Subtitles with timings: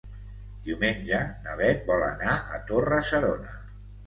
[0.69, 1.19] Diumenge
[1.49, 3.55] na Bet vol anar a Torre-serona.